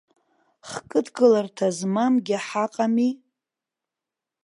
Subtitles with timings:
[0.69, 3.11] Хкыдкыларҭа змамгьы ҳаҟами.